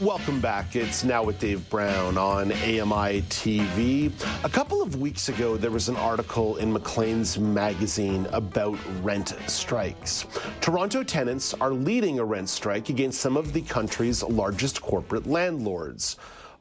Welcome 0.00 0.40
back. 0.40 0.76
It's 0.76 1.04
now 1.04 1.22
with 1.22 1.38
Dave 1.38 1.68
Brown 1.68 2.16
on 2.16 2.52
AMI 2.52 3.20
TV. 3.28 4.10
A 4.44 4.48
couple 4.48 4.80
of 4.80 4.98
weeks 4.98 5.28
ago, 5.28 5.58
there 5.58 5.70
was 5.70 5.90
an 5.90 5.96
article 5.96 6.56
in 6.56 6.72
Maclean's 6.72 7.38
magazine 7.38 8.26
about 8.32 8.78
rent 9.02 9.36
strikes. 9.46 10.24
Toronto 10.62 11.02
tenants 11.02 11.52
are 11.52 11.72
leading 11.72 12.18
a 12.18 12.24
rent 12.24 12.48
strike 12.48 12.88
against 12.88 13.20
some 13.20 13.36
of 13.36 13.52
the 13.52 13.60
country's 13.60 14.22
largest 14.22 14.80
corporate 14.80 15.26
landlords. 15.26 16.16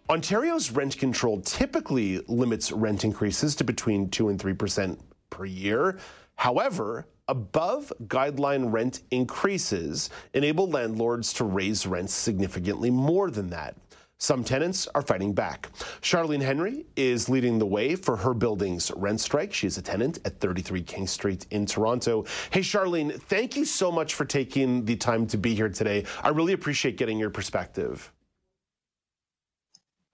Ontario's 0.09 0.71
rent 0.71 0.97
control 0.97 1.39
typically 1.39 2.19
limits 2.27 2.73
rent 2.73 3.05
increases 3.05 3.55
to 3.55 3.63
between 3.63 4.09
2 4.09 4.27
and 4.27 4.37
3% 4.37 4.99
per 5.29 5.45
year. 5.45 5.97
However, 6.39 7.05
above 7.27 7.91
guideline 8.05 8.71
rent 8.71 9.01
increases 9.11 10.09
enable 10.33 10.69
landlords 10.69 11.33
to 11.33 11.43
raise 11.43 11.85
rents 11.85 12.13
significantly 12.13 12.89
more 12.89 13.29
than 13.29 13.49
that. 13.49 13.75
Some 14.19 14.45
tenants 14.45 14.87
are 14.95 15.01
fighting 15.01 15.33
back. 15.33 15.69
Sharlene 16.01 16.41
Henry 16.41 16.85
is 16.95 17.27
leading 17.27 17.59
the 17.59 17.65
way 17.65 17.93
for 17.93 18.15
her 18.15 18.33
building's 18.33 18.89
rent 18.95 19.19
strike. 19.19 19.53
She 19.53 19.67
is 19.67 19.77
a 19.77 19.81
tenant 19.81 20.19
at 20.23 20.39
33 20.39 20.81
King 20.83 21.07
Street 21.07 21.45
in 21.51 21.65
Toronto. 21.65 22.23
Hey, 22.51 22.61
Sharlene, 22.61 23.21
thank 23.23 23.57
you 23.57 23.65
so 23.65 23.91
much 23.91 24.13
for 24.13 24.23
taking 24.23 24.85
the 24.85 24.95
time 24.95 25.27
to 25.27 25.37
be 25.37 25.53
here 25.53 25.69
today. 25.69 26.05
I 26.23 26.29
really 26.29 26.53
appreciate 26.53 26.95
getting 26.95 27.19
your 27.19 27.31
perspective. 27.31 28.13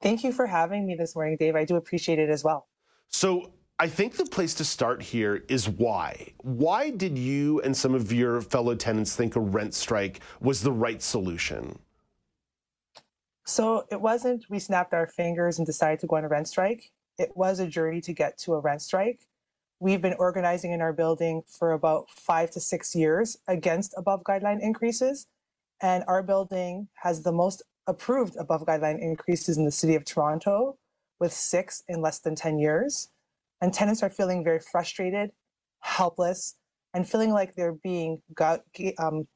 Thank 0.01 0.23
you 0.23 0.31
for 0.31 0.47
having 0.47 0.87
me 0.87 0.95
this 0.95 1.15
morning, 1.15 1.37
Dave. 1.39 1.55
I 1.55 1.65
do 1.65 1.75
appreciate 1.75 2.17
it 2.17 2.31
as 2.31 2.43
well. 2.43 2.67
So, 3.09 3.51
I 3.77 3.89
think 3.89 4.15
the 4.15 4.25
place 4.25 4.53
to 4.55 4.63
start 4.63 5.01
here 5.01 5.43
is 5.49 5.67
why. 5.67 6.31
Why 6.37 6.91
did 6.91 7.17
you 7.17 7.59
and 7.61 7.75
some 7.75 7.93
of 7.93 8.13
your 8.13 8.39
fellow 8.39 8.73
tenants 8.73 9.17
think 9.17 9.35
a 9.35 9.41
rent 9.41 9.73
strike 9.73 10.21
was 10.39 10.61
the 10.61 10.71
right 10.71 11.01
solution? 11.01 11.77
So 13.45 13.85
it 13.91 13.99
wasn't 13.99 14.49
we 14.49 14.59
snapped 14.59 14.93
our 14.93 15.07
fingers 15.07 15.57
and 15.57 15.65
decided 15.65 15.99
to 15.99 16.07
go 16.07 16.15
on 16.15 16.23
a 16.23 16.29
rent 16.29 16.47
strike. 16.47 16.89
It 17.17 17.35
was 17.35 17.59
a 17.59 17.67
journey 17.67 17.99
to 18.01 18.13
get 18.13 18.37
to 18.39 18.53
a 18.53 18.59
rent 18.59 18.81
strike. 18.81 19.27
We've 19.81 20.01
been 20.01 20.15
organizing 20.19 20.71
in 20.71 20.79
our 20.79 20.93
building 20.93 21.43
for 21.45 21.73
about 21.73 22.09
five 22.09 22.51
to 22.51 22.61
six 22.61 22.95
years 22.95 23.37
against 23.49 23.93
above 23.97 24.23
guideline 24.23 24.61
increases. 24.61 25.27
And 25.81 26.05
our 26.07 26.23
building 26.23 26.87
has 26.93 27.23
the 27.23 27.33
most 27.33 27.61
approved 27.87 28.37
above 28.37 28.65
guideline 28.65 29.01
increases 29.01 29.57
in 29.57 29.65
the 29.65 29.71
city 29.71 29.95
of 29.95 30.05
Toronto, 30.05 30.77
with 31.19 31.33
six 31.33 31.83
in 31.89 32.01
less 32.01 32.19
than 32.19 32.35
10 32.35 32.57
years. 32.57 33.09
And 33.61 33.73
tenants 33.73 34.03
are 34.03 34.09
feeling 34.09 34.43
very 34.43 34.59
frustrated, 34.59 35.31
helpless, 35.79 36.55
and 36.93 37.07
feeling 37.07 37.31
like 37.31 37.55
they're 37.55 37.73
being 37.73 38.21
got, 38.33 38.61
um, 38.99 39.27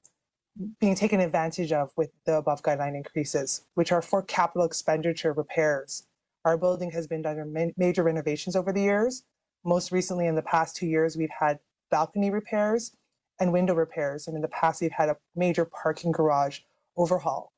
being 0.80 0.96
taken 0.96 1.20
advantage 1.20 1.72
of 1.72 1.92
with 1.96 2.10
the 2.26 2.36
above 2.36 2.62
guideline 2.64 2.96
increases, 2.96 3.66
which 3.76 3.92
are 3.92 4.02
for 4.02 4.22
capital 4.24 4.66
expenditure 4.66 5.34
repairs. 5.34 6.04
Our 6.46 6.58
building 6.58 6.92
has 6.92 7.08
been 7.08 7.26
under 7.26 7.46
major 7.78 8.04
renovations 8.04 8.56
over 8.56 8.72
the 8.72 8.82
years. 8.82 9.24
Most 9.66 9.92
recently, 9.92 10.28
in 10.28 10.36
the 10.36 10.42
past 10.42 10.76
two 10.76 10.88
years, 10.88 11.18
we've 11.18 11.30
had 11.38 11.60
balcony 11.92 12.30
repairs 12.30 12.96
and 13.40 13.52
window 13.52 13.74
repairs. 13.74 14.28
And 14.28 14.36
in 14.36 14.42
the 14.42 14.48
past, 14.50 14.82
we've 14.82 14.92
had 14.92 15.10
a 15.10 15.18
major 15.36 15.66
parking 15.66 16.12
garage 16.12 16.60
overhaul. 16.98 17.52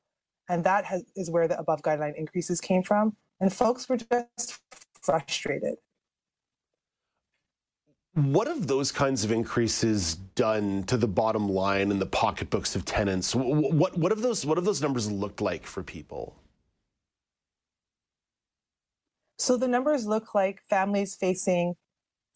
And 0.48 0.64
that 0.64 0.84
has, 0.84 1.04
is 1.16 1.30
where 1.30 1.48
the 1.48 1.58
above 1.58 1.82
guideline 1.82 2.16
increases 2.16 2.60
came 2.60 2.82
from. 2.82 3.16
And 3.40 3.52
folks 3.52 3.88
were 3.88 3.96
just 3.96 4.58
frustrated. 5.00 5.74
What 8.14 8.46
have 8.46 8.66
those 8.66 8.92
kinds 8.92 9.24
of 9.24 9.32
increases 9.32 10.16
done 10.34 10.82
to 10.84 10.98
the 10.98 11.08
bottom 11.08 11.48
line 11.48 11.90
and 11.90 11.98
the 11.98 12.06
pocketbooks 12.06 12.76
of 12.76 12.84
tenants? 12.84 13.34
What 13.34 13.96
what 13.96 14.12
have 14.12 14.20
those 14.20 14.44
what 14.44 14.58
have 14.58 14.66
those 14.66 14.82
numbers 14.82 15.10
looked 15.10 15.40
like 15.40 15.64
for 15.64 15.82
people? 15.82 16.36
So 19.38 19.56
the 19.56 19.66
numbers 19.66 20.06
look 20.06 20.34
like 20.34 20.60
families 20.68 21.16
facing 21.16 21.74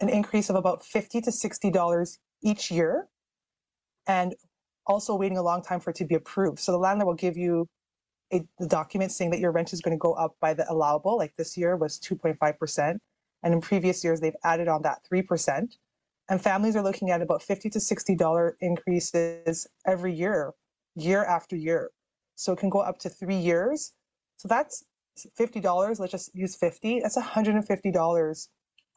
an 0.00 0.08
increase 0.08 0.48
of 0.48 0.56
about 0.56 0.82
fifty 0.82 1.20
to 1.20 1.30
sixty 1.30 1.70
dollars 1.70 2.18
each 2.42 2.70
year, 2.70 3.08
and 4.06 4.34
also 4.86 5.14
waiting 5.14 5.36
a 5.36 5.42
long 5.42 5.62
time 5.62 5.80
for 5.80 5.90
it 5.90 5.96
to 5.96 6.06
be 6.06 6.14
approved. 6.14 6.58
So 6.58 6.72
the 6.72 6.78
landlord 6.78 7.06
will 7.06 7.14
give 7.14 7.36
you 7.36 7.68
a 8.32 8.42
the 8.58 8.66
document 8.66 9.12
saying 9.12 9.30
that 9.32 9.40
your 9.40 9.52
rent 9.52 9.74
is 9.74 9.82
going 9.82 9.96
to 9.96 10.00
go 10.00 10.14
up 10.14 10.36
by 10.40 10.54
the 10.54 10.70
allowable. 10.72 11.18
Like 11.18 11.34
this 11.36 11.54
year 11.54 11.76
was 11.76 11.98
two 11.98 12.16
point 12.16 12.38
five 12.40 12.58
percent 12.58 13.02
and 13.42 13.54
in 13.54 13.60
previous 13.60 14.02
years, 14.02 14.20
they've 14.20 14.36
added 14.44 14.68
on 14.68 14.82
that 14.82 15.00
3%. 15.10 15.76
And 16.28 16.40
families 16.40 16.74
are 16.74 16.82
looking 16.82 17.10
at 17.10 17.22
about 17.22 17.42
50 17.42 17.70
to 17.70 17.78
$60 17.78 18.52
increases 18.60 19.66
every 19.86 20.12
year, 20.12 20.52
year 20.96 21.24
after 21.24 21.54
year. 21.56 21.90
So 22.34 22.52
it 22.52 22.58
can 22.58 22.70
go 22.70 22.80
up 22.80 22.98
to 23.00 23.08
three 23.08 23.36
years. 23.36 23.92
So 24.36 24.48
that's 24.48 24.84
$50. 25.38 26.00
Let's 26.00 26.12
just 26.12 26.34
use 26.34 26.56
50. 26.56 27.00
That's 27.00 27.16
$150 27.16 28.48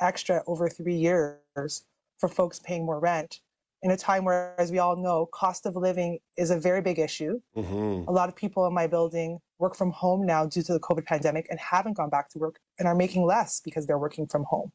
extra 0.01 0.44
over 0.47 0.69
three 0.69 0.95
years 0.95 1.85
for 2.17 2.27
folks 2.27 2.59
paying 2.59 2.85
more 2.85 3.00
rent 3.00 3.41
in 3.81 3.91
a 3.91 3.97
time 3.97 4.25
where, 4.25 4.56
as 4.57 4.71
we 4.71 4.79
all 4.79 4.95
know, 4.95 5.25
cost 5.27 5.66
of 5.66 5.75
living 5.75 6.19
is 6.38 6.51
a 6.51 6.59
very 6.59 6.81
big 6.81 7.00
issue. 7.00 7.39
Mm-hmm. 7.56 8.09
A 8.09 8.11
lot 8.11 8.27
of 8.27 8.35
people 8.35 8.66
in 8.67 8.73
my 8.73 8.88
building 8.88 9.39
work 9.59 9.75
from 9.75 9.92
home 9.92 10.25
now 10.25 10.46
due 10.46 10.64
to 10.64 10.74
the 10.74 10.80
COVID 10.80 11.06
pandemic 11.06 11.47
and 11.50 11.59
haven't 11.59 11.94
gone 11.94 12.09
back 12.09 12.30
to 12.30 12.40
work 12.40 12.59
and 12.80 12.88
are 12.88 12.96
making 12.96 13.25
less 13.25 13.59
because 13.59 13.86
they're 13.86 14.00
working 14.00 14.25
from 14.25 14.44
home. 14.46 14.72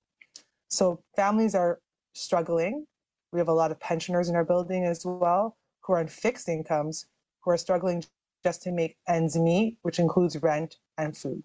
So 0.69 1.03
families 1.17 1.55
are 1.55 1.81
struggling. 2.13 2.87
We 3.33 3.41
have 3.41 3.49
a 3.49 3.53
lot 3.53 3.71
of 3.71 3.81
pensioners 3.81 4.29
in 4.29 4.37
our 4.37 4.45
building 4.45 4.85
as 4.85 5.05
well 5.05 5.57
who 5.81 5.95
are 5.95 5.99
on 5.99 6.07
fixed 6.07 6.49
incomes 6.49 7.07
who 7.41 7.51
are 7.51 7.57
struggling 7.57 8.05
just 8.43 8.63
to 8.63 8.73
make 8.73 8.97
ends 9.09 9.37
meet, 9.37 9.79
which 9.83 9.99
includes 9.99 10.37
rent 10.43 10.77
and 10.99 11.17
food. 11.17 11.43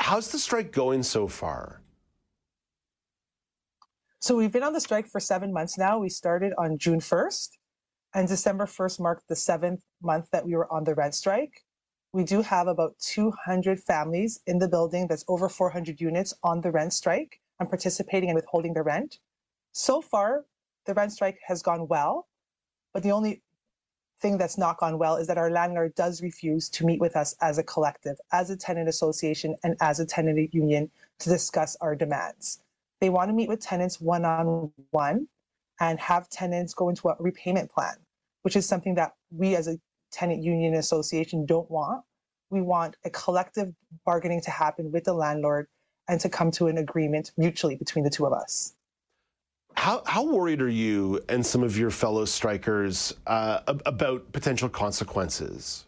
How's 0.00 0.30
the 0.30 0.38
strike 0.38 0.72
going 0.72 1.02
so 1.04 1.28
far? 1.28 1.82
So 4.20 4.36
we've 4.36 4.52
been 4.52 4.62
on 4.62 4.72
the 4.72 4.80
strike 4.80 5.06
for 5.08 5.20
seven 5.20 5.52
months 5.52 5.78
now. 5.78 5.98
We 5.98 6.08
started 6.08 6.52
on 6.58 6.78
June 6.78 7.00
1st, 7.00 7.48
and 8.14 8.28
December 8.28 8.66
1st 8.66 9.00
marked 9.00 9.28
the 9.28 9.36
seventh 9.36 9.82
month 10.00 10.28
that 10.32 10.44
we 10.44 10.54
were 10.54 10.72
on 10.72 10.84
the 10.84 10.94
rent 10.94 11.14
strike 11.14 11.62
we 12.12 12.24
do 12.24 12.42
have 12.42 12.68
about 12.68 12.98
200 12.98 13.80
families 13.80 14.40
in 14.46 14.58
the 14.58 14.68
building 14.68 15.06
that's 15.08 15.24
over 15.28 15.48
400 15.48 16.00
units 16.00 16.34
on 16.42 16.60
the 16.60 16.70
rent 16.70 16.92
strike 16.92 17.40
and 17.58 17.68
participating 17.68 18.28
in 18.28 18.34
withholding 18.34 18.74
the 18.74 18.82
rent. 18.82 19.18
So 19.72 20.02
far, 20.02 20.44
the 20.84 20.94
rent 20.94 21.12
strike 21.12 21.38
has 21.46 21.62
gone 21.62 21.88
well, 21.88 22.28
but 22.92 23.02
the 23.02 23.12
only 23.12 23.40
thing 24.20 24.36
that's 24.36 24.58
not 24.58 24.76
gone 24.76 24.98
well 24.98 25.16
is 25.16 25.26
that 25.26 25.38
our 25.38 25.50
landlord 25.50 25.94
does 25.94 26.22
refuse 26.22 26.68
to 26.68 26.84
meet 26.84 27.00
with 27.00 27.16
us 27.16 27.34
as 27.40 27.56
a 27.56 27.62
collective, 27.62 28.18
as 28.30 28.50
a 28.50 28.56
tenant 28.56 28.88
association, 28.88 29.56
and 29.64 29.76
as 29.80 29.98
a 29.98 30.04
tenant 30.04 30.52
union 30.54 30.90
to 31.18 31.30
discuss 31.30 31.76
our 31.80 31.96
demands. 31.96 32.60
They 33.00 33.08
want 33.08 33.30
to 33.30 33.34
meet 33.34 33.48
with 33.48 33.60
tenants 33.60 34.00
one 34.00 34.24
on 34.24 34.70
one 34.90 35.28
and 35.80 35.98
have 35.98 36.28
tenants 36.28 36.74
go 36.74 36.90
into 36.90 37.08
a 37.08 37.16
repayment 37.18 37.72
plan, 37.72 37.94
which 38.42 38.54
is 38.54 38.66
something 38.66 38.94
that 38.96 39.14
we 39.30 39.56
as 39.56 39.66
a 39.66 39.78
tenant 40.12 40.42
union 40.42 40.74
association 40.74 41.46
don't 41.46 41.70
want. 41.70 42.04
We 42.50 42.60
want 42.60 42.96
a 43.04 43.10
collective 43.10 43.72
bargaining 44.04 44.40
to 44.42 44.50
happen 44.50 44.92
with 44.92 45.04
the 45.04 45.14
landlord 45.14 45.66
and 46.08 46.20
to 46.20 46.28
come 46.28 46.50
to 46.52 46.68
an 46.68 46.78
agreement 46.78 47.32
mutually 47.36 47.76
between 47.76 48.04
the 48.04 48.10
two 48.10 48.26
of 48.26 48.32
us. 48.32 48.74
How, 49.74 50.02
how 50.04 50.24
worried 50.24 50.60
are 50.60 50.68
you 50.68 51.20
and 51.30 51.44
some 51.44 51.62
of 51.62 51.78
your 51.78 51.90
fellow 51.90 52.26
strikers 52.26 53.14
uh, 53.26 53.60
about 53.86 54.30
potential 54.32 54.68
consequences? 54.68 55.86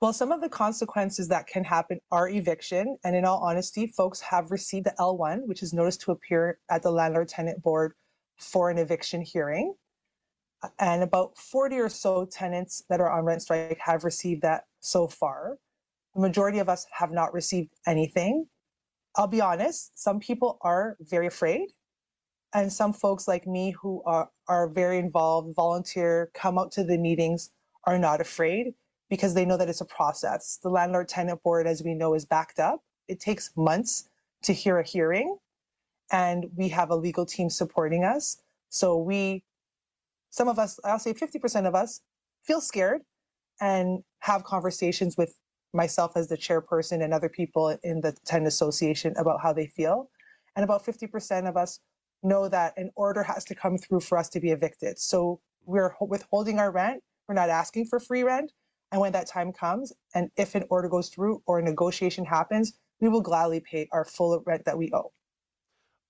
Well, 0.00 0.12
some 0.12 0.32
of 0.32 0.40
the 0.40 0.48
consequences 0.48 1.28
that 1.28 1.46
can 1.46 1.62
happen 1.62 2.00
are 2.10 2.28
eviction. 2.28 2.96
And 3.04 3.14
in 3.14 3.24
all 3.24 3.38
honesty, 3.38 3.86
folks 3.86 4.20
have 4.22 4.50
received 4.50 4.86
the 4.86 4.94
L1, 4.98 5.46
which 5.46 5.62
is 5.62 5.72
notice 5.72 5.98
to 5.98 6.12
appear 6.12 6.58
at 6.70 6.82
the 6.82 6.90
landlord 6.90 7.28
tenant 7.28 7.62
board 7.62 7.92
for 8.38 8.70
an 8.70 8.78
eviction 8.78 9.20
hearing 9.20 9.74
and 10.78 11.02
about 11.02 11.36
40 11.38 11.78
or 11.78 11.88
so 11.88 12.24
tenants 12.26 12.84
that 12.88 13.00
are 13.00 13.10
on 13.10 13.24
rent 13.24 13.42
strike 13.42 13.78
have 13.78 14.04
received 14.04 14.42
that 14.42 14.64
so 14.80 15.06
far. 15.06 15.58
The 16.14 16.20
majority 16.20 16.58
of 16.58 16.68
us 16.68 16.86
have 16.92 17.12
not 17.12 17.32
received 17.32 17.70
anything. 17.86 18.46
I'll 19.16 19.26
be 19.26 19.40
honest, 19.40 19.98
some 19.98 20.20
people 20.20 20.58
are 20.62 20.96
very 21.00 21.26
afraid. 21.26 21.68
And 22.52 22.72
some 22.72 22.92
folks 22.92 23.28
like 23.28 23.46
me 23.46 23.70
who 23.70 24.02
are, 24.04 24.28
are 24.48 24.68
very 24.68 24.98
involved, 24.98 25.54
volunteer, 25.54 26.30
come 26.34 26.58
out 26.58 26.72
to 26.72 26.84
the 26.84 26.98
meetings, 26.98 27.50
are 27.84 27.98
not 27.98 28.20
afraid 28.20 28.74
because 29.08 29.34
they 29.34 29.44
know 29.44 29.56
that 29.56 29.68
it's 29.68 29.80
a 29.80 29.86
process. 29.86 30.58
The 30.62 30.68
landlord 30.68 31.08
tenant 31.08 31.42
board, 31.42 31.66
as 31.66 31.82
we 31.82 31.94
know, 31.94 32.14
is 32.14 32.24
backed 32.24 32.58
up. 32.58 32.82
It 33.08 33.20
takes 33.20 33.50
months 33.56 34.08
to 34.42 34.52
hear 34.52 34.78
a 34.78 34.84
hearing, 34.84 35.36
and 36.10 36.46
we 36.56 36.68
have 36.68 36.90
a 36.90 36.96
legal 36.96 37.26
team 37.26 37.50
supporting 37.50 38.04
us. 38.04 38.38
So 38.68 38.96
we, 38.96 39.42
some 40.30 40.48
of 40.48 40.58
us, 40.58 40.78
I'll 40.84 40.98
say 40.98 41.12
50% 41.12 41.66
of 41.66 41.74
us, 41.74 42.00
feel 42.44 42.60
scared 42.60 43.02
and 43.60 44.02
have 44.20 44.44
conversations 44.44 45.16
with 45.16 45.34
myself 45.72 46.12
as 46.16 46.28
the 46.28 46.36
chairperson 46.36 47.02
and 47.04 47.12
other 47.12 47.28
people 47.28 47.76
in 47.82 48.00
the 48.00 48.16
tenant 48.24 48.48
association 48.48 49.14
about 49.16 49.40
how 49.42 49.52
they 49.52 49.66
feel. 49.66 50.08
And 50.56 50.64
about 50.64 50.84
50% 50.84 51.48
of 51.48 51.56
us 51.56 51.80
know 52.22 52.48
that 52.48 52.74
an 52.76 52.90
order 52.96 53.22
has 53.22 53.44
to 53.44 53.54
come 53.54 53.78
through 53.78 54.00
for 54.00 54.18
us 54.18 54.28
to 54.30 54.40
be 54.40 54.50
evicted. 54.50 54.98
So 54.98 55.40
we're 55.64 55.94
withholding 56.00 56.58
our 56.58 56.72
rent. 56.72 57.02
We're 57.28 57.34
not 57.34 57.50
asking 57.50 57.86
for 57.86 58.00
free 58.00 58.22
rent. 58.22 58.52
And 58.92 59.00
when 59.00 59.12
that 59.12 59.28
time 59.28 59.52
comes, 59.52 59.92
and 60.14 60.30
if 60.36 60.54
an 60.54 60.64
order 60.68 60.88
goes 60.88 61.08
through 61.08 61.42
or 61.46 61.60
a 61.60 61.62
negotiation 61.62 62.24
happens, 62.24 62.72
we 63.00 63.08
will 63.08 63.20
gladly 63.20 63.60
pay 63.60 63.88
our 63.92 64.04
full 64.04 64.42
rent 64.44 64.64
that 64.64 64.76
we 64.76 64.90
owe. 64.92 65.12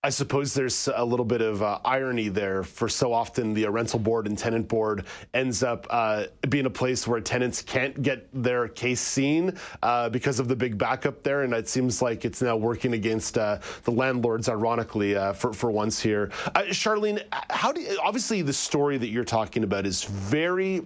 I 0.02 0.08
suppose 0.08 0.54
there's 0.54 0.88
a 0.94 1.04
little 1.04 1.26
bit 1.26 1.42
of 1.42 1.62
uh, 1.62 1.78
irony 1.84 2.28
there, 2.28 2.62
for 2.62 2.88
so 2.88 3.12
often 3.12 3.52
the 3.52 3.66
rental 3.66 3.98
board 3.98 4.26
and 4.26 4.38
tenant 4.38 4.66
board 4.66 5.04
ends 5.34 5.62
up 5.62 5.86
uh, 5.90 6.24
being 6.48 6.64
a 6.64 6.70
place 6.70 7.06
where 7.06 7.20
tenants 7.20 7.60
can't 7.60 8.00
get 8.00 8.26
their 8.32 8.66
case 8.68 9.02
seen 9.02 9.58
uh, 9.82 10.08
because 10.08 10.40
of 10.40 10.48
the 10.48 10.56
big 10.56 10.78
backup 10.78 11.22
there, 11.22 11.42
and 11.42 11.52
it 11.52 11.68
seems 11.68 12.00
like 12.00 12.24
it's 12.24 12.40
now 12.40 12.56
working 12.56 12.94
against 12.94 13.36
uh, 13.36 13.58
the 13.84 13.90
landlords, 13.90 14.48
ironically, 14.48 15.16
uh, 15.16 15.34
for 15.34 15.52
for 15.52 15.70
once 15.70 16.00
here. 16.00 16.30
Uh, 16.54 16.62
Sharlene, 16.68 17.22
how 17.50 17.70
do 17.70 17.82
you, 17.82 17.98
obviously 18.02 18.40
the 18.40 18.54
story 18.54 18.96
that 18.96 19.08
you're 19.08 19.22
talking 19.22 19.64
about 19.64 19.84
is 19.84 20.04
very 20.04 20.80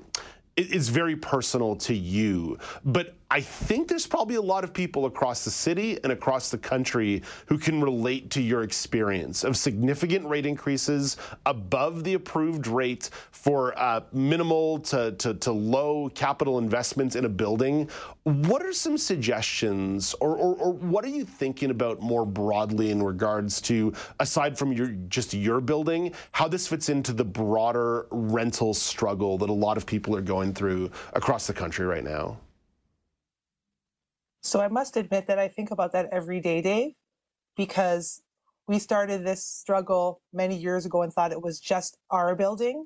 it's 0.56 0.88
very 0.88 1.16
personal 1.16 1.76
to 1.76 1.94
you. 1.94 2.58
But 2.84 3.14
I 3.34 3.40
think 3.40 3.88
there's 3.88 4.06
probably 4.06 4.36
a 4.36 4.40
lot 4.40 4.62
of 4.62 4.72
people 4.72 5.06
across 5.06 5.44
the 5.44 5.50
city 5.50 5.98
and 6.04 6.12
across 6.12 6.52
the 6.52 6.58
country 6.58 7.20
who 7.46 7.58
can 7.58 7.82
relate 7.82 8.30
to 8.30 8.40
your 8.40 8.62
experience 8.62 9.42
of 9.42 9.56
significant 9.56 10.24
rate 10.24 10.46
increases 10.46 11.16
above 11.44 12.04
the 12.04 12.14
approved 12.14 12.68
rate 12.68 13.10
for 13.32 13.76
uh, 13.76 14.02
minimal 14.12 14.78
to, 14.78 15.10
to, 15.18 15.34
to, 15.34 15.50
low 15.50 16.08
capital 16.10 16.58
investments 16.58 17.16
in 17.16 17.24
a 17.24 17.28
building. 17.28 17.90
What 18.22 18.62
are 18.62 18.72
some 18.72 18.96
suggestions, 18.96 20.14
or, 20.20 20.36
or, 20.36 20.54
or 20.54 20.72
what 20.72 21.04
are 21.04 21.08
you 21.08 21.24
thinking 21.24 21.72
about 21.72 22.00
more 22.00 22.24
broadly 22.24 22.92
in 22.92 23.02
regards 23.02 23.60
to, 23.62 23.92
aside 24.20 24.56
from 24.56 24.72
your 24.72 24.94
just 25.08 25.34
your 25.34 25.60
building, 25.60 26.14
how 26.30 26.46
this 26.46 26.68
fits 26.68 26.88
into 26.88 27.12
the 27.12 27.24
broader 27.24 28.06
rental 28.12 28.74
struggle 28.74 29.38
that 29.38 29.50
a 29.50 29.52
lot 29.52 29.76
of 29.76 29.86
people 29.86 30.14
are 30.14 30.22
going 30.22 30.54
through 30.54 30.88
across 31.14 31.48
the 31.48 31.52
country 31.52 31.84
right 31.84 32.04
now? 32.04 32.38
So 34.44 34.60
I 34.60 34.68
must 34.68 34.98
admit 34.98 35.26
that 35.28 35.38
I 35.38 35.48
think 35.48 35.70
about 35.70 35.92
that 35.92 36.10
every 36.12 36.38
day, 36.38 36.60
Dave, 36.60 36.92
because 37.56 38.22
we 38.68 38.78
started 38.78 39.24
this 39.24 39.44
struggle 39.44 40.20
many 40.34 40.54
years 40.54 40.84
ago 40.84 41.00
and 41.00 41.10
thought 41.10 41.32
it 41.32 41.42
was 41.42 41.58
just 41.58 41.96
our 42.10 42.36
building. 42.36 42.84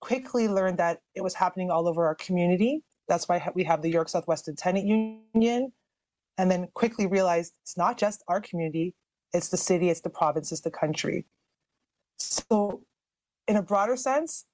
Quickly 0.00 0.48
learned 0.48 0.78
that 0.78 1.00
it 1.14 1.22
was 1.22 1.34
happening 1.34 1.70
all 1.70 1.86
over 1.86 2.06
our 2.06 2.14
community. 2.14 2.82
That's 3.08 3.28
why 3.28 3.46
we 3.54 3.62
have 3.64 3.82
the 3.82 3.90
York 3.90 4.08
South-Weston 4.08 4.56
Tenant 4.56 4.86
Union. 4.86 5.70
And 6.38 6.50
then 6.50 6.68
quickly 6.72 7.06
realized 7.06 7.52
it's 7.62 7.76
not 7.76 7.98
just 7.98 8.24
our 8.26 8.40
community, 8.40 8.94
it's 9.34 9.50
the 9.50 9.58
city, 9.58 9.90
it's 9.90 10.00
the 10.00 10.10
province, 10.10 10.50
it's 10.50 10.62
the 10.62 10.70
country. 10.70 11.26
So, 12.18 12.82
in 13.46 13.56
a 13.56 13.62
broader 13.62 13.96
sense, 13.96 14.46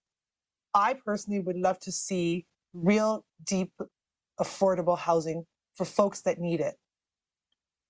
I 0.75 0.95
personally 0.95 1.41
would 1.41 1.57
love 1.57 1.79
to 1.81 1.93
see 1.93 2.47
real, 2.75 3.25
deep, 3.45 3.73
affordable 4.41 4.99
housing 4.99 5.47
for 5.81 5.87
folks 5.87 6.21
that 6.21 6.39
need 6.39 6.61
it. 6.61 6.75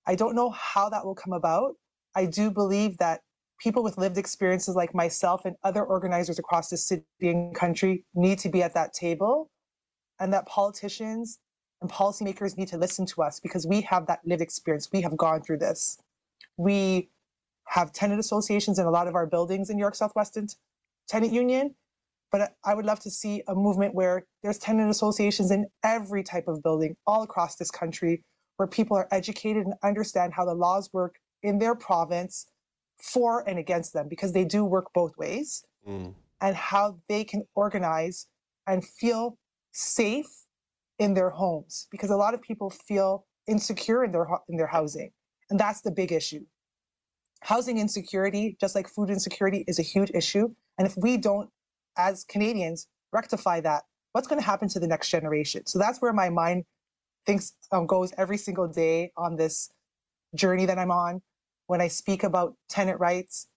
I 0.07 0.15
don't 0.15 0.33
know 0.33 0.49
how 0.51 0.87
that 0.87 1.05
will 1.05 1.13
come 1.13 1.33
about. 1.33 1.75
I 2.15 2.25
do 2.25 2.49
believe 2.49 2.97
that 2.99 3.19
people 3.59 3.83
with 3.83 3.97
lived 3.97 4.17
experiences 4.17 4.75
like 4.75 4.95
myself 4.95 5.43
and 5.43 5.57
other 5.65 5.83
organizers 5.83 6.39
across 6.39 6.69
the 6.69 6.77
city 6.77 7.03
and 7.19 7.53
country 7.53 8.05
need 8.15 8.39
to 8.39 8.47
be 8.47 8.63
at 8.63 8.73
that 8.75 8.93
table, 8.93 9.51
and 10.21 10.31
that 10.31 10.45
politicians 10.45 11.39
and 11.81 11.91
policymakers 11.91 12.57
need 12.57 12.69
to 12.69 12.77
listen 12.77 13.05
to 13.07 13.23
us 13.23 13.41
because 13.41 13.67
we 13.67 13.81
have 13.81 14.07
that 14.07 14.21
lived 14.23 14.41
experience. 14.41 14.87
We 14.93 15.01
have 15.01 15.17
gone 15.17 15.41
through 15.41 15.57
this. 15.57 15.99
We 16.55 17.09
have 17.65 17.91
tenant 17.91 18.21
associations 18.21 18.79
in 18.79 18.85
a 18.85 18.91
lot 18.91 19.09
of 19.09 19.15
our 19.15 19.27
buildings 19.27 19.69
in 19.69 19.77
York 19.77 19.95
South-Weston 19.95 20.47
Tenant 21.09 21.33
Union, 21.33 21.75
but 22.31 22.55
I 22.63 22.73
would 22.73 22.85
love 22.85 22.99
to 23.01 23.11
see 23.11 23.43
a 23.47 23.55
movement 23.55 23.93
where 23.93 24.25
there's 24.41 24.57
tenant 24.57 24.89
associations 24.89 25.51
in 25.51 25.67
every 25.83 26.23
type 26.23 26.47
of 26.47 26.63
building 26.63 26.95
all 27.05 27.23
across 27.23 27.57
this 27.57 27.69
country 27.69 28.23
where 28.57 28.67
people 28.67 28.95
are 28.97 29.07
educated 29.11 29.65
and 29.65 29.73
understand 29.83 30.33
how 30.33 30.45
the 30.45 30.53
laws 30.53 30.89
work 30.93 31.15
in 31.43 31.59
their 31.59 31.75
province 31.75 32.47
for 32.97 33.47
and 33.49 33.57
against 33.59 33.93
them 33.93 34.07
because 34.07 34.31
they 34.31 34.45
do 34.45 34.63
work 34.63 34.85
both 34.93 35.17
ways 35.17 35.63
mm. 35.87 36.13
and 36.41 36.55
how 36.55 36.97
they 37.09 37.23
can 37.23 37.43
organize 37.55 38.27
and 38.67 38.85
feel 38.85 39.37
safe 39.71 40.45
in 40.99 41.13
their 41.13 41.31
homes 41.31 41.87
because 41.89 42.11
a 42.11 42.15
lot 42.15 42.33
of 42.33 42.41
people 42.41 42.69
feel 42.69 43.25
insecure 43.47 44.03
in 44.03 44.11
their 44.11 44.27
in 44.49 44.57
their 44.57 44.67
housing 44.67 45.11
and 45.49 45.59
that's 45.59 45.81
the 45.81 45.89
big 45.89 46.11
issue 46.11 46.45
housing 47.41 47.79
insecurity 47.79 48.55
just 48.61 48.75
like 48.75 48.87
food 48.87 49.09
insecurity 49.09 49.65
is 49.67 49.79
a 49.79 49.81
huge 49.81 50.11
issue 50.13 50.47
and 50.77 50.87
if 50.87 50.95
we 50.97 51.17
don't 51.17 51.49
as 51.97 52.23
Canadians 52.23 52.87
rectify 53.11 53.61
that, 53.61 53.83
what's 54.13 54.27
going 54.27 54.39
to 54.39 54.45
happen 54.45 54.67
to 54.69 54.79
the 54.79 54.87
next 54.87 55.09
generation? 55.09 55.65
So 55.65 55.79
that's 55.79 56.01
where 56.01 56.13
my 56.13 56.29
mind 56.29 56.65
thinks 57.25 57.53
um, 57.71 57.85
goes 57.85 58.13
every 58.17 58.37
single 58.37 58.67
day 58.67 59.11
on 59.17 59.35
this 59.35 59.71
journey 60.35 60.65
that 60.65 60.77
I'm 60.77 60.91
on. 60.91 61.21
When 61.67 61.81
I 61.81 61.87
speak 61.87 62.23
about 62.23 62.55
tenant 62.69 62.99
rights, 62.99 63.47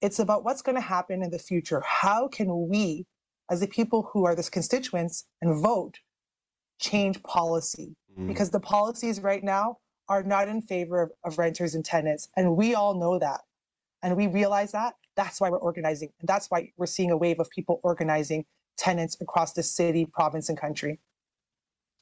it's 0.00 0.18
about 0.18 0.44
what's 0.44 0.62
going 0.62 0.76
to 0.76 0.80
happen 0.82 1.22
in 1.22 1.30
the 1.30 1.38
future. 1.38 1.82
How 1.84 2.28
can 2.28 2.68
we, 2.68 3.06
as 3.50 3.60
the 3.60 3.66
people 3.66 4.08
who 4.12 4.24
are 4.24 4.34
the 4.34 4.42
constituents 4.42 5.26
and 5.42 5.62
vote, 5.62 5.98
change 6.80 7.22
policy? 7.22 7.94
Mm. 8.18 8.28
Because 8.28 8.50
the 8.50 8.60
policies 8.60 9.20
right 9.20 9.44
now 9.44 9.76
are 10.08 10.22
not 10.22 10.48
in 10.48 10.62
favor 10.62 11.02
of, 11.02 11.12
of 11.24 11.38
renters 11.38 11.74
and 11.74 11.84
tenants. 11.84 12.28
And 12.36 12.56
we 12.56 12.74
all 12.74 12.98
know 12.98 13.18
that. 13.18 13.42
And 14.02 14.16
we 14.16 14.26
realize 14.26 14.72
that. 14.72 14.94
That's 15.20 15.38
why 15.38 15.50
we're 15.50 15.58
organizing. 15.58 16.08
And 16.20 16.26
that's 16.26 16.50
why 16.50 16.72
we're 16.78 16.86
seeing 16.86 17.10
a 17.10 17.16
wave 17.16 17.40
of 17.40 17.50
people 17.50 17.78
organizing 17.82 18.46
tenants 18.78 19.18
across 19.20 19.52
the 19.52 19.62
city, 19.62 20.06
province, 20.06 20.48
and 20.48 20.56
country. 20.58 20.98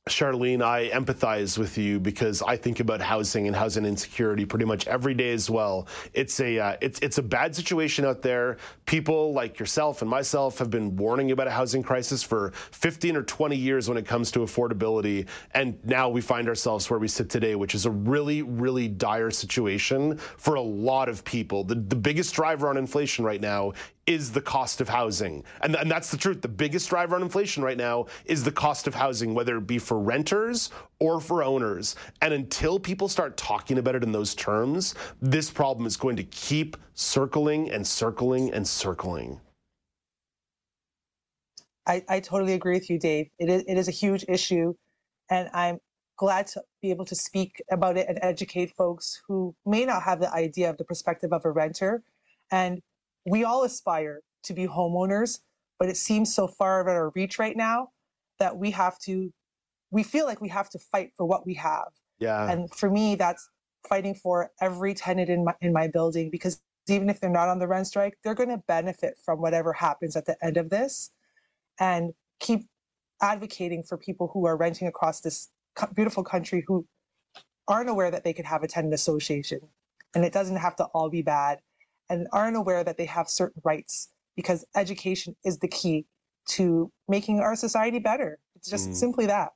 Sharlene, 0.09 0.63
I 0.63 0.89
empathize 0.91 1.59
with 1.59 1.79
you 1.79 2.01
because 2.01 2.43
I 2.43 2.57
think 2.57 2.81
about 2.81 3.01
housing 3.01 3.47
and 3.47 3.55
housing 3.55 3.85
insecurity 3.85 4.45
pretty 4.45 4.65
much 4.65 4.87
every 4.87 5.15
day 5.15 5.33
as 5.33 5.49
well. 5.49 5.87
It's 6.13 6.41
a 6.41 6.59
uh, 6.59 6.77
it's 6.81 6.99
it's 7.01 7.19
a 7.19 7.23
bad 7.23 7.55
situation 7.55 8.05
out 8.05 8.23
there. 8.23 8.59
People 8.87 9.33
like 9.33 9.59
yourself 9.59 10.03
and 10.03 10.11
myself 10.11 10.59
have 10.59 10.71
been 10.71 10.97
warning 10.97 11.31
about 11.31 11.47
a 11.47 11.51
housing 11.51 11.83
crisis 11.83 12.23
for 12.23 12.53
15 12.73 13.17
or 13.17 13.23
20 13.23 13.57
years 13.57 13.89
when 13.89 13.99
it 13.99 14.07
comes 14.07 14.31
to 14.33 14.41
affordability, 14.41 15.27
and 15.53 15.79
now 15.85 16.09
we 16.09 16.21
find 16.21 16.49
ourselves 16.49 16.89
where 16.91 16.99
we 16.99 17.09
sit 17.09 17.31
today, 17.31 17.55
which 17.55 17.75
is 17.75 17.87
a 17.87 17.91
really 17.91 18.43
really 18.43 18.89
dire 18.89 19.31
situation 19.31 20.17
for 20.17 20.55
a 20.55 20.61
lot 20.61 21.09
of 21.09 21.25
people. 21.25 21.65
The 21.65 21.77
the 21.77 21.97
biggest 21.97 22.35
driver 22.35 22.69
on 22.69 22.77
inflation 22.77 23.25
right 23.25 23.41
now 23.41 23.73
is 24.09 24.33
the 24.33 24.41
cost 24.41 24.81
of 24.81 24.89
housing. 24.89 25.45
And, 25.61 25.77
and 25.77 25.91
that's 25.91 26.11
the 26.11 26.17
truth. 26.17 26.41
The 26.41 26.49
biggest 26.49 26.89
driver 26.89 27.15
on 27.15 27.21
inflation 27.21 27.63
right 27.63 27.77
now 27.77 28.07
is 28.25 28.43
the 28.43 28.51
cost 28.51 28.87
of 28.87 28.95
housing, 28.95 29.35
whether 29.35 29.59
it 29.59 29.67
be 29.67 29.79
for 29.79 29.99
renters 30.01 30.71
or 30.99 31.21
for 31.21 31.45
owners. 31.45 31.95
And 32.23 32.33
until 32.33 32.81
people 32.81 33.09
start 33.09 33.37
talking 33.37 33.77
about 33.77 33.95
it 33.95 34.03
in 34.03 34.11
those 34.11 34.35
terms, 34.35 34.95
this 35.21 35.51
problem 35.51 35.87
is 35.87 35.99
going 35.99 36.17
to 36.17 36.25
keep 36.25 36.79
circling 36.95 37.71
and 37.71 37.87
circling 37.87 38.51
and 38.55 38.67
circling. 38.67 39.39
I, 41.87 42.03
I 42.09 42.21
totally 42.21 42.55
agree 42.55 42.75
with 42.75 42.89
you, 42.89 42.99
Dave. 42.99 43.29
It 43.39 43.51
is, 43.51 43.63
it 43.69 43.77
is 43.77 43.89
a 43.89 43.93
huge 43.93 44.25
issue. 44.27 44.75
And 45.31 45.51
I'm 45.53 45.81
glad 46.17 46.47
to 46.47 46.63
be 46.81 46.89
able 46.89 47.05
to 47.05 47.15
speak 47.15 47.63
about 47.71 47.99
it 47.99 48.09
and 48.09 48.19
educate 48.23 48.75
folks 48.75 49.21
who 49.29 49.55
may 49.67 49.85
not 49.85 50.03
have 50.03 50.19
the 50.19 50.33
idea 50.33 50.71
of 50.71 50.79
the 50.79 50.85
perspective 50.85 51.31
of 51.35 51.45
a 51.45 51.51
renter. 51.51 52.03
And 52.51 52.81
we 53.29 53.45
all 53.45 53.65
aspire 53.65 54.21
to 54.45 54.53
be 54.53 54.67
homeowners, 54.67 55.41
but 55.79 55.89
it 55.89 55.97
seems 55.97 56.35
so 56.35 56.47
far 56.47 56.81
out 56.81 56.89
of 56.89 56.95
our 56.95 57.11
reach 57.11 57.39
right 57.39 57.57
now 57.57 57.89
that 58.39 58.57
we 58.57 58.71
have 58.71 58.99
to, 59.01 59.33
we 59.91 60.03
feel 60.03 60.27
like 60.27 60.41
we 60.41 60.49
have 60.49 60.71
to 60.71 60.79
fight 60.79 61.13
for 61.17 61.27
what 61.27 61.47
we 61.47 61.55
have. 61.55 61.89
Yeah. 62.19 62.51
And 62.51 62.73
for 62.75 62.91
me, 62.91 63.15
that's 63.15 63.49
fighting 63.89 64.15
for 64.15 64.51
every 64.61 64.95
tenant 64.95 65.31
in 65.31 65.45
my, 65.45 65.55
in 65.61 65.73
my 65.73 65.89
building 65.89 66.31
because 66.31 66.61
even 66.89 67.11
if 67.11 67.21
they're 67.21 67.31
not 67.31 67.49
on 67.49 67.59
the 67.59 67.67
rent 67.67 67.87
strike, 67.87 68.19
they're 68.25 68.35
going 68.35 68.49
to 68.49 68.63
benefit 68.67 69.19
from 69.25 69.41
whatever 69.41 69.73
happens 69.73 70.17
at 70.17 70.27
the 70.27 70.37
end 70.43 70.57
of 70.57 70.71
this 70.71 71.11
and 71.79 72.13
keep 72.41 72.67
advocating 73.21 73.83
for 73.83 73.97
people 73.97 74.31
who 74.33 74.47
are 74.47 74.57
renting 74.57 74.89
across 74.89 75.21
this 75.21 75.49
beautiful 75.95 76.25
country 76.25 76.65
who 76.67 76.87
aren't 77.67 77.91
aware 77.91 78.11
that 78.11 78.25
they 78.25 78.33
could 78.33 78.47
have 78.47 78.63
a 78.63 78.69
tenant 78.69 78.95
association. 78.95 79.61
And 80.15 80.25
it 80.25 80.33
doesn't 80.33 80.57
have 80.57 80.77
to 80.77 80.85
all 80.87 81.11
be 81.11 81.23
bad 81.23 81.59
and 82.11 82.27
aren't 82.33 82.57
aware 82.57 82.85
that 82.85 82.97
they 82.97 83.05
have 83.07 83.29
certain 83.29 83.61
rights 83.65 84.09
because 84.37 84.65
education 84.77 85.35
is 85.45 85.59
the 85.59 85.69
key 85.69 86.07
to 86.49 86.91
making 87.09 87.41
our 87.41 87.57
society 87.57 87.99
better. 87.99 88.39
It's 88.55 88.71
just 88.71 88.91
mm. 88.91 88.95
simply 88.95 89.27
that. 89.27 89.51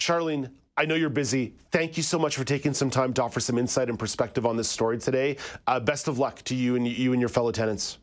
Sharlene, 0.00 0.50
I 0.76 0.86
know 0.86 0.94
you're 0.94 1.10
busy. 1.10 1.54
Thank 1.70 1.96
you 1.96 2.02
so 2.02 2.18
much 2.18 2.36
for 2.36 2.44
taking 2.44 2.74
some 2.74 2.90
time 2.90 3.12
to 3.14 3.22
offer 3.22 3.40
some 3.40 3.58
insight 3.58 3.88
and 3.88 3.98
perspective 3.98 4.44
on 4.44 4.56
this 4.56 4.68
story 4.68 4.98
today. 4.98 5.36
Uh, 5.66 5.78
best 5.78 6.08
of 6.08 6.18
luck 6.18 6.42
to 6.44 6.54
you 6.54 6.76
and 6.76 6.86
you 6.86 7.12
and 7.12 7.20
your 7.20 7.28
fellow 7.28 7.52
tenants. 7.52 7.98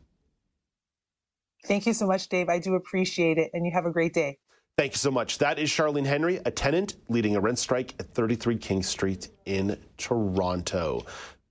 Thank 1.66 1.86
you 1.86 1.92
so 1.92 2.06
much, 2.06 2.28
Dave. 2.28 2.48
I 2.48 2.58
do 2.58 2.74
appreciate 2.74 3.38
it, 3.38 3.50
and 3.52 3.64
you 3.64 3.72
have 3.72 3.86
a 3.86 3.90
great 3.90 4.14
day. 4.14 4.38
Thank 4.78 4.92
you 4.92 4.98
so 4.98 5.10
much. 5.10 5.38
That 5.38 5.58
is 5.58 5.68
Sharlene 5.68 6.06
Henry, 6.06 6.40
a 6.46 6.50
tenant 6.50 6.96
leading 7.08 7.36
a 7.36 7.40
rent 7.40 7.58
strike 7.58 7.94
at 8.00 8.08
33 8.14 8.56
King 8.56 8.82
Street 8.82 9.28
in 9.44 9.78
Toronto. 9.98 11.04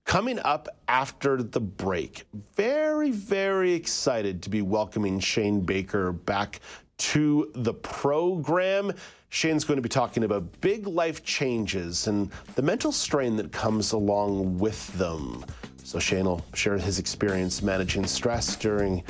Coming 0.04 0.40
up 0.40 0.68
after 0.88 1.42
the 1.42 1.60
break, 1.60 2.24
very, 2.54 3.10
very 3.10 3.72
excited 3.72 4.42
to 4.42 4.50
be 4.50 4.60
welcoming 4.60 5.18
Shane 5.18 5.60
Baker 5.62 6.12
back 6.12 6.60
to 6.98 7.50
the 7.54 7.72
program. 7.72 8.92
Shane's 9.30 9.64
going 9.64 9.78
to 9.78 9.82
be 9.82 9.88
talking 9.88 10.24
about 10.24 10.60
big 10.60 10.86
life 10.86 11.24
changes 11.24 12.08
and 12.08 12.30
the 12.56 12.62
mental 12.62 12.92
strain 12.92 13.36
that 13.36 13.52
comes 13.52 13.92
along 13.92 14.58
with 14.58 14.86
them. 14.98 15.46
So, 15.82 15.98
Shane 15.98 16.26
will 16.26 16.44
share 16.52 16.76
his 16.76 16.98
experience 16.98 17.62
managing 17.62 18.06
stress 18.06 18.54
during 18.56 19.02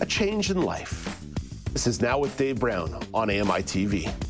a 0.00 0.06
change 0.06 0.50
in 0.50 0.62
life. 0.62 1.18
This 1.72 1.86
is 1.86 2.00
Now 2.00 2.18
with 2.18 2.36
Dave 2.36 2.60
Brown 2.60 2.94
on 3.12 3.30
AMI 3.30 3.62
TV. 3.64 4.29